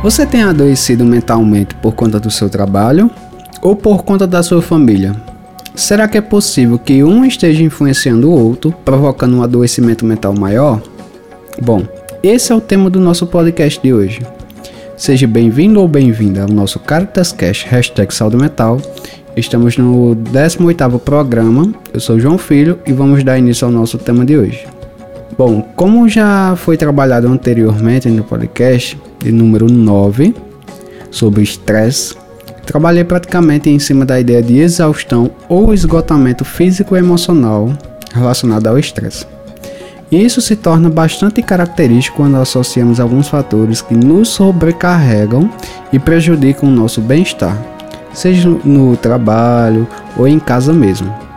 Você 0.00 0.24
tem 0.24 0.44
adoecido 0.44 1.04
mentalmente 1.04 1.74
por 1.74 1.92
conta 1.92 2.20
do 2.20 2.30
seu 2.30 2.48
trabalho 2.48 3.10
ou 3.60 3.74
por 3.74 4.04
conta 4.04 4.28
da 4.28 4.44
sua 4.44 4.62
família? 4.62 5.12
Será 5.74 6.06
que 6.06 6.16
é 6.16 6.20
possível 6.20 6.78
que 6.78 7.02
um 7.02 7.24
esteja 7.24 7.64
influenciando 7.64 8.30
o 8.30 8.32
outro, 8.32 8.72
provocando 8.84 9.36
um 9.36 9.42
adoecimento 9.42 10.04
mental 10.04 10.32
maior? 10.32 10.80
Bom, 11.60 11.82
esse 12.22 12.52
é 12.52 12.54
o 12.54 12.60
tema 12.60 12.88
do 12.88 13.00
nosso 13.00 13.26
podcast 13.26 13.80
de 13.82 13.92
hoje. 13.92 14.20
Seja 14.96 15.26
bem-vindo 15.26 15.80
ou 15.80 15.88
bem-vinda 15.88 16.42
ao 16.42 16.48
nosso 16.48 16.78
Caritas 16.78 17.32
Cash 17.32 17.64
hashtag 17.64 18.14
Saúde 18.14 18.36
Mental. 18.36 18.80
Estamos 19.36 19.76
no 19.76 20.16
18º 20.16 21.00
programa, 21.00 21.72
eu 21.92 21.98
sou 21.98 22.20
João 22.20 22.38
Filho 22.38 22.78
e 22.86 22.92
vamos 22.92 23.24
dar 23.24 23.36
início 23.36 23.66
ao 23.66 23.72
nosso 23.72 23.98
tema 23.98 24.24
de 24.24 24.36
hoje. 24.36 24.77
Bom, 25.38 25.62
como 25.76 26.08
já 26.08 26.56
foi 26.56 26.76
trabalhado 26.76 27.28
anteriormente 27.28 28.08
no 28.08 28.24
podcast 28.24 29.00
de 29.20 29.30
número 29.30 29.70
9 29.70 30.34
sobre 31.12 31.44
estresse, 31.44 32.16
trabalhei 32.66 33.04
praticamente 33.04 33.70
em 33.70 33.78
cima 33.78 34.04
da 34.04 34.18
ideia 34.18 34.42
de 34.42 34.58
exaustão 34.58 35.30
ou 35.48 35.72
esgotamento 35.72 36.44
físico 36.44 36.96
e 36.96 36.98
emocional 36.98 37.72
relacionado 38.12 38.66
ao 38.66 38.80
estresse. 38.80 39.24
Isso 40.10 40.40
se 40.40 40.56
torna 40.56 40.90
bastante 40.90 41.40
característico 41.40 42.16
quando 42.16 42.38
associamos 42.38 42.98
alguns 42.98 43.28
fatores 43.28 43.80
que 43.80 43.94
nos 43.94 44.30
sobrecarregam 44.30 45.48
e 45.92 46.00
prejudicam 46.00 46.68
o 46.68 46.72
nosso 46.72 47.00
bem-estar, 47.00 47.56
seja 48.12 48.48
no 48.48 48.96
trabalho 48.96 49.86
ou 50.16 50.26
em 50.26 50.40
casa 50.40 50.72
mesmo. 50.72 51.27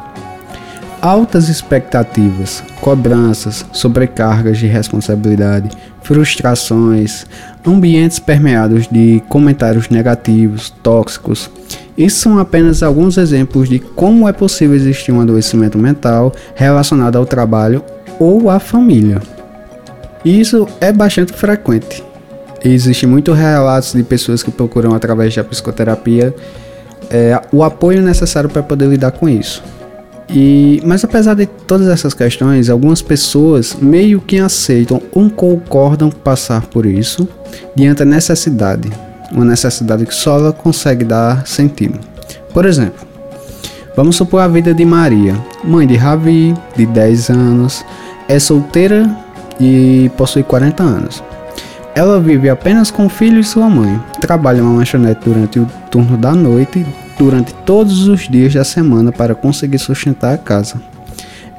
Altas 1.01 1.49
expectativas, 1.49 2.63
cobranças, 2.79 3.65
sobrecargas 3.71 4.59
de 4.59 4.67
responsabilidade, 4.67 5.71
frustrações, 6.03 7.25
ambientes 7.65 8.19
permeados 8.19 8.87
de 8.87 9.19
comentários 9.27 9.89
negativos, 9.89 10.69
tóxicos. 10.83 11.49
Isso 11.97 12.19
são 12.19 12.37
apenas 12.37 12.83
alguns 12.83 13.17
exemplos 13.17 13.67
de 13.67 13.79
como 13.79 14.29
é 14.29 14.31
possível 14.31 14.75
existir 14.75 15.11
um 15.11 15.19
adoecimento 15.19 15.75
mental 15.75 16.31
relacionado 16.53 17.17
ao 17.17 17.25
trabalho 17.25 17.83
ou 18.19 18.47
à 18.47 18.59
família. 18.59 19.19
Isso 20.23 20.67
é 20.79 20.93
bastante 20.93 21.33
frequente. 21.33 22.03
Existem 22.63 23.09
muitos 23.09 23.35
relatos 23.35 23.93
de 23.93 24.03
pessoas 24.03 24.43
que 24.43 24.51
procuram 24.51 24.93
através 24.93 25.35
da 25.35 25.43
psicoterapia 25.43 26.31
é, 27.09 27.41
o 27.51 27.63
apoio 27.63 28.03
necessário 28.03 28.49
para 28.51 28.61
poder 28.61 28.87
lidar 28.87 29.11
com 29.11 29.27
isso. 29.27 29.63
E, 30.33 30.81
mas 30.85 31.03
apesar 31.03 31.33
de 31.33 31.45
todas 31.45 31.87
essas 31.87 32.13
questões, 32.13 32.69
algumas 32.69 33.01
pessoas 33.01 33.75
meio 33.81 34.21
que 34.21 34.39
aceitam 34.39 35.01
ou 35.11 35.29
concordam 35.29 36.09
passar 36.09 36.61
por 36.67 36.85
isso 36.85 37.27
diante 37.75 37.99
da 37.99 38.05
necessidade, 38.05 38.89
uma 39.31 39.43
necessidade 39.43 40.05
que 40.05 40.15
só 40.15 40.37
ela 40.37 40.53
consegue 40.53 41.03
dar 41.03 41.45
sentido. 41.45 41.99
Por 42.53 42.65
exemplo, 42.65 43.05
vamos 43.95 44.15
supor 44.15 44.41
a 44.41 44.47
vida 44.47 44.73
de 44.73 44.85
Maria, 44.85 45.35
mãe 45.63 45.85
de 45.85 45.95
Ravi, 45.95 46.53
de 46.77 46.85
10 46.85 47.29
anos, 47.29 47.83
é 48.27 48.39
solteira 48.39 49.09
e 49.59 50.09
possui 50.15 50.43
40 50.43 50.81
anos. 50.81 51.23
Ela 51.93 52.21
vive 52.21 52.49
apenas 52.49 52.89
com 52.89 53.05
o 53.05 53.09
filho 53.09 53.41
e 53.41 53.43
sua 53.43 53.69
mãe. 53.69 54.01
Trabalha 54.21 54.59
em 54.59 54.61
uma 54.61 54.77
lanchonete 54.77 55.21
durante 55.25 55.59
o 55.59 55.67
turno 55.89 56.15
da 56.15 56.33
noite 56.33 56.85
durante 57.21 57.53
todos 57.53 58.07
os 58.07 58.27
dias 58.27 58.51
da 58.51 58.63
semana 58.63 59.11
para 59.11 59.35
conseguir 59.35 59.77
sustentar 59.77 60.33
a 60.33 60.37
casa. 60.39 60.81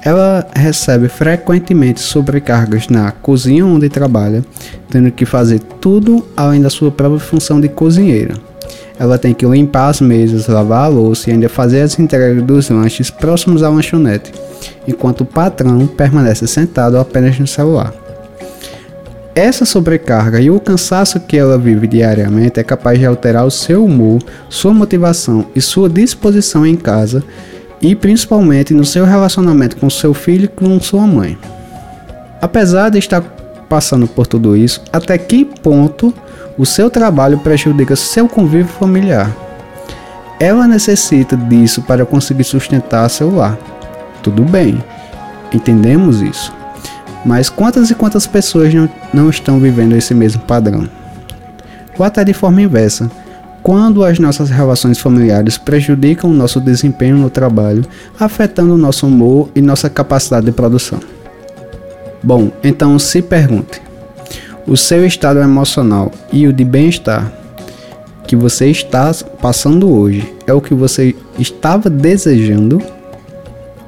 Ela 0.04 0.44
recebe 0.52 1.06
frequentemente 1.06 2.00
sobrecargas 2.00 2.88
na 2.88 3.12
cozinha 3.12 3.64
onde 3.64 3.88
trabalha, 3.88 4.44
tendo 4.90 5.12
que 5.12 5.24
fazer 5.24 5.60
tudo 5.80 6.26
além 6.36 6.60
da 6.60 6.68
sua 6.68 6.90
própria 6.90 7.20
função 7.20 7.60
de 7.60 7.68
cozinheira. 7.68 8.34
Ela 8.98 9.16
tem 9.18 9.32
que 9.32 9.46
limpar 9.46 9.88
as 9.88 10.00
mesas, 10.00 10.48
lavar 10.48 10.86
a 10.86 10.88
louça 10.88 11.30
e 11.30 11.32
ainda 11.32 11.48
fazer 11.48 11.82
as 11.82 11.96
entregas 11.96 12.42
dos 12.42 12.68
lanches 12.68 13.08
próximos 13.08 13.62
à 13.62 13.68
lanchonete, 13.68 14.32
enquanto 14.88 15.20
o 15.20 15.24
patrão 15.24 15.86
permanece 15.86 16.44
sentado 16.48 16.98
apenas 16.98 17.38
no 17.38 17.46
celular. 17.46 18.01
Essa 19.34 19.64
sobrecarga 19.64 20.40
e 20.42 20.50
o 20.50 20.60
cansaço 20.60 21.18
que 21.18 21.38
ela 21.38 21.56
vive 21.56 21.86
diariamente 21.86 22.60
é 22.60 22.62
capaz 22.62 22.98
de 22.98 23.06
alterar 23.06 23.46
o 23.46 23.50
seu 23.50 23.82
humor, 23.82 24.20
sua 24.50 24.74
motivação 24.74 25.46
e 25.56 25.60
sua 25.60 25.88
disposição 25.88 26.66
em 26.66 26.76
casa 26.76 27.24
e 27.80 27.96
principalmente 27.96 28.74
no 28.74 28.84
seu 28.84 29.06
relacionamento 29.06 29.78
com 29.78 29.88
seu 29.88 30.12
filho 30.12 30.44
e 30.44 30.48
com 30.48 30.78
sua 30.80 31.06
mãe. 31.06 31.38
Apesar 32.42 32.90
de 32.90 32.98
estar 32.98 33.22
passando 33.70 34.06
por 34.06 34.26
tudo 34.26 34.54
isso, 34.54 34.82
até 34.92 35.16
que 35.16 35.46
ponto 35.46 36.12
o 36.58 36.66
seu 36.66 36.90
trabalho 36.90 37.38
prejudica 37.38 37.96
seu 37.96 38.28
convívio 38.28 38.68
familiar? 38.68 39.34
Ela 40.38 40.68
necessita 40.68 41.38
disso 41.38 41.80
para 41.82 42.04
conseguir 42.04 42.44
sustentar 42.44 43.08
seu 43.08 43.34
lar. 43.34 43.58
Tudo 44.22 44.44
bem, 44.44 44.84
entendemos 45.54 46.20
isso. 46.20 46.61
Mas 47.24 47.48
quantas 47.48 47.90
e 47.90 47.94
quantas 47.94 48.26
pessoas 48.26 48.72
não, 48.74 48.88
não 49.12 49.30
estão 49.30 49.60
vivendo 49.60 49.96
esse 49.96 50.14
mesmo 50.14 50.42
padrão? 50.42 50.88
Ou 51.98 52.04
até 52.04 52.24
de 52.24 52.32
forma 52.32 52.62
inversa, 52.62 53.10
quando 53.62 54.04
as 54.04 54.18
nossas 54.18 54.50
relações 54.50 54.98
familiares 54.98 55.56
prejudicam 55.56 56.30
o 56.30 56.34
nosso 56.34 56.60
desempenho 56.60 57.16
no 57.16 57.30
trabalho, 57.30 57.84
afetando 58.18 58.74
o 58.74 58.78
nosso 58.78 59.06
humor 59.06 59.48
e 59.54 59.62
nossa 59.62 59.88
capacidade 59.88 60.46
de 60.46 60.52
produção. 60.52 60.98
Bom, 62.22 62.50
então 62.62 62.98
se 62.98 63.22
pergunte: 63.22 63.80
o 64.66 64.76
seu 64.76 65.06
estado 65.06 65.38
emocional 65.40 66.10
e 66.32 66.46
o 66.46 66.52
de 66.52 66.64
bem-estar 66.64 67.32
que 68.26 68.34
você 68.34 68.68
está 68.68 69.12
passando 69.40 69.92
hoje 69.92 70.32
é 70.46 70.52
o 70.52 70.60
que 70.60 70.74
você 70.74 71.14
estava 71.38 71.88
desejando? 71.88 72.80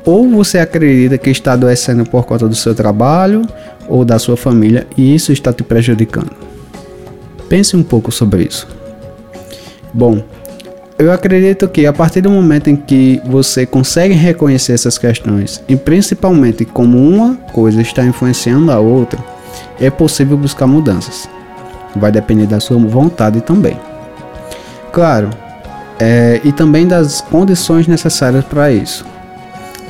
Ou 0.04 0.28
você 0.28 0.58
acredita 0.58 1.16
que 1.16 1.30
está 1.30 1.54
adoecendo 1.54 2.04
por 2.04 2.24
conta 2.24 2.46
do 2.46 2.54
seu 2.54 2.74
trabalho 2.74 3.42
ou 3.88 4.04
da 4.04 4.18
sua 4.18 4.36
família 4.36 4.86
e 4.96 5.14
isso 5.14 5.32
está 5.32 5.52
te 5.52 5.62
prejudicando. 5.62 6.30
Pense 7.48 7.76
um 7.76 7.82
pouco 7.82 8.12
sobre 8.12 8.44
isso. 8.44 8.68
Bom, 9.92 10.22
eu 10.98 11.10
acredito 11.10 11.68
que 11.68 11.86
a 11.86 11.92
partir 11.92 12.20
do 12.20 12.30
momento 12.30 12.68
em 12.68 12.76
que 12.76 13.20
você 13.24 13.64
consegue 13.64 14.14
reconhecer 14.14 14.72
essas 14.72 14.98
questões 14.98 15.62
e 15.68 15.76
principalmente 15.76 16.64
como 16.64 16.98
uma 16.98 17.36
coisa 17.52 17.80
está 17.80 18.04
influenciando 18.04 18.70
a 18.70 18.78
outra, 18.78 19.18
é 19.80 19.90
possível 19.90 20.36
buscar 20.36 20.66
mudanças. 20.66 21.28
Vai 21.96 22.10
depender 22.12 22.46
da 22.46 22.60
sua 22.60 22.76
vontade 22.76 23.40
também. 23.40 23.78
Claro, 24.92 25.30
é, 25.98 26.40
e 26.44 26.52
também 26.52 26.86
das 26.86 27.20
condições 27.20 27.86
necessárias 27.86 28.44
para 28.44 28.70
isso 28.70 29.13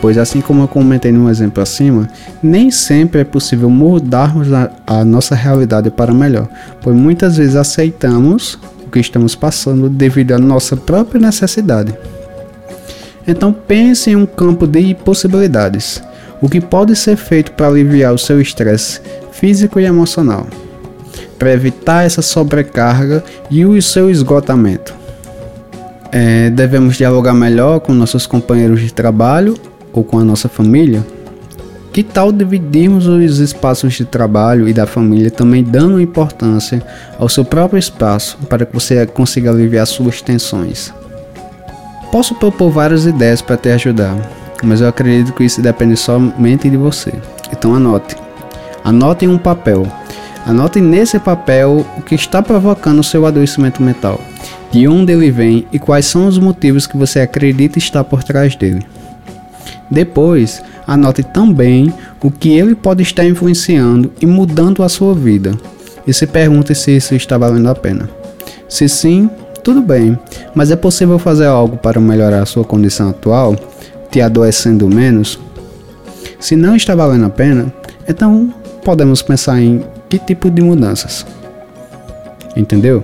pois 0.05 0.19
assim 0.19 0.43
como 0.43 0.65
eu 0.65 0.69
comentei 0.69 1.11
no 1.11 1.31
exemplo 1.31 1.63
acima, 1.63 2.07
nem 2.43 2.71
sempre 2.71 3.23
é 3.23 3.25
possível 3.25 3.71
mudarmos 3.71 4.53
a, 4.53 4.71
a 4.87 5.03
nossa 5.03 5.35
realidade 5.35 5.91
para 5.91 6.13
melhor, 6.13 6.47
pois 6.83 6.95
muitas 6.95 7.39
vezes 7.39 7.57
aceitamos 7.57 8.59
o 8.87 8.91
que 8.91 8.99
estamos 8.99 9.35
passando 9.35 9.89
devido 9.89 10.33
à 10.33 10.39
nossa 10.39 10.77
própria 10.77 11.19
necessidade. 11.19 11.97
Então 13.27 13.51
pense 13.51 14.11
em 14.11 14.15
um 14.15 14.27
campo 14.27 14.67
de 14.67 14.95
possibilidades. 14.95 16.03
O 16.39 16.51
que 16.51 16.61
pode 16.61 16.95
ser 16.97 17.17
feito 17.17 17.53
para 17.53 17.69
aliviar 17.69 18.13
o 18.13 18.19
seu 18.19 18.43
estresse 18.43 19.01
físico 19.33 19.81
e 19.81 19.87
emocional, 19.87 20.47
para 21.39 21.51
evitar 21.51 22.05
essa 22.05 22.21
sobrecarga 22.21 23.25
e 23.51 23.65
o 23.65 23.81
seu 23.81 24.11
esgotamento. 24.11 24.93
É, 26.13 26.51
devemos 26.51 26.95
dialogar 26.95 27.33
melhor 27.33 27.81
com 27.81 27.95
nossos 27.95 28.27
companheiros 28.27 28.83
de 28.83 28.93
trabalho 28.93 29.59
ou 29.95 30.05
com 30.05 30.19
a 30.19 30.25
nossa 30.25 30.49
família, 30.49 31.07
que 31.93 32.03
tal 32.03 32.33
dividirmos 32.33 33.07
os 33.07 33.39
espaços 33.39 33.95
de 33.95 34.05
trabalho 34.05 34.69
e 34.69 34.73
da 34.73 34.85
família 34.85 35.31
também 35.31 35.63
dando 35.63 36.01
importância 36.01 36.83
ao 37.21 37.29
seu 37.29 37.45
próprio 37.45 37.79
espaço 37.79 38.37
para 38.51 38.67
que 38.67 38.75
você 38.75 39.07
consiga 39.07 39.51
aliviar 39.51 39.87
suas 39.87 40.21
tensões? 40.21 40.93
Posso 42.11 42.35
propor 42.35 42.71
várias 42.71 43.07
ideias 43.07 43.41
para 43.41 43.57
te 43.57 43.69
ajudar, 43.69 44.17
mas 44.63 44.81
eu 44.81 44.89
acredito 44.89 45.33
que 45.33 45.45
isso 45.45 45.63
depende 45.63 45.97
somente 45.97 46.69
de 46.69 46.77
você. 46.77 47.13
Então 47.53 47.75
anote. 47.75 48.17
Anote 48.83 49.25
em 49.25 49.29
um 49.29 49.39
papel. 49.39 49.87
Anote 50.45 50.81
nesse 50.81 51.21
papel 51.21 51.87
o 51.97 52.03
que 52.03 52.17
está 52.17 52.43
provocando 52.43 52.99
o 52.99 53.05
seu 53.05 53.25
adoecimento 53.25 53.81
mental, 53.81 54.21
de 54.73 54.89
onde 54.89 55.13
ele 55.13 55.31
vem 55.31 55.67
e 55.73 55.79
quais 55.79 56.07
são 56.07 56.27
os 56.27 56.39
motivos 56.39 56.89
que 56.89 56.97
você 56.97 57.21
acredita 57.21 57.79
estar 57.79 58.03
por 58.03 58.25
trás 58.25 58.57
dele. 58.57 58.85
Depois, 59.91 60.63
anote 60.87 61.23
também 61.23 61.93
o 62.23 62.31
que 62.31 62.51
ele 62.51 62.75
pode 62.75 63.03
estar 63.03 63.25
influenciando 63.25 64.11
e 64.21 64.27
mudando 64.27 64.83
a 64.83 64.89
sua 64.89 65.15
vida. 65.15 65.53
E 66.07 66.13
se 66.13 66.27
pergunte 66.27 66.75
se 66.75 66.97
isso 66.97 67.15
está 67.15 67.39
valendo 67.39 67.69
a 67.69 67.75
pena. 67.75 68.09
Se 68.69 68.89
sim, 68.89 69.29
tudo 69.63 69.81
bem, 69.81 70.19
mas 70.55 70.71
é 70.71 70.77
possível 70.77 71.19
fazer 71.19 71.47
algo 71.47 71.77
para 71.77 72.01
melhorar 72.01 72.43
a 72.43 72.47
sua 72.47 72.65
condição 72.65 73.11
atual, 73.11 73.57
te 74.11 74.21
adoecendo 74.21 74.89
menos? 74.89 75.39
Se 76.39 76.55
não 76.55 76.77
está 76.77 76.95
valendo 76.95 77.25
a 77.25 77.31
pena, 77.31 77.73
então 78.07 78.53
podemos 78.85 79.23
pensar 79.23 79.61
em 79.61 79.83
que 80.09 80.19
tipo 80.19 80.51
de 80.51 80.61
mudanças. 80.61 81.27
Entendeu? 82.55 83.03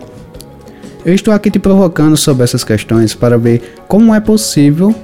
Eu 1.05 1.15
estou 1.15 1.33
aqui 1.33 1.51
te 1.51 1.59
provocando 1.59 2.17
sobre 2.17 2.45
essas 2.45 2.63
questões 2.63 3.15
para 3.15 3.39
ver 3.39 3.77
como 3.89 4.15
é 4.15 4.21
possível 4.21 4.95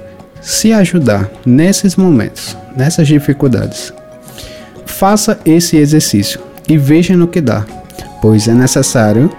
se 0.41 0.73
ajudar 0.73 1.29
nesses 1.45 1.95
momentos, 1.95 2.57
nessas 2.75 3.07
dificuldades. 3.07 3.93
Faça 4.85 5.39
esse 5.45 5.77
exercício 5.77 6.39
e 6.67 6.77
veja 6.77 7.15
no 7.15 7.27
que 7.27 7.41
dá, 7.41 7.65
pois 8.21 8.47
é 8.47 8.53
necessário 8.53 9.29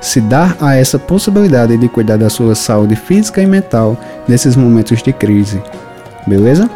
se 0.00 0.20
dar 0.20 0.56
a 0.60 0.76
essa 0.76 0.98
possibilidade 0.98 1.76
de 1.76 1.88
cuidar 1.88 2.16
da 2.16 2.30
sua 2.30 2.54
saúde 2.54 2.94
física 2.94 3.42
e 3.42 3.46
mental 3.46 3.98
nesses 4.28 4.56
momentos 4.56 5.02
de 5.02 5.12
crise. 5.12 5.60
Beleza? 6.26 6.70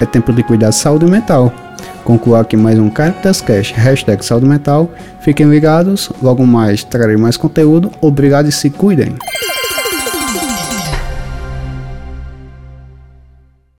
É 0.00 0.06
tempo 0.06 0.32
de 0.32 0.42
cuidar 0.42 0.66
da 0.66 0.72
saúde 0.72 1.06
mental. 1.06 1.52
Concluo 2.04 2.36
aqui 2.36 2.56
mais 2.56 2.78
um 2.78 2.88
Caritas 2.88 3.40
Cash, 3.40 3.72
hashtag 3.72 4.24
saúde 4.24 4.46
mental. 4.46 4.88
Fiquem 5.20 5.50
ligados, 5.50 6.10
logo 6.22 6.46
mais 6.46 6.84
trarei 6.84 7.16
mais 7.16 7.36
conteúdo. 7.36 7.90
Obrigado 8.00 8.48
e 8.48 8.52
se 8.52 8.70
cuidem. 8.70 9.16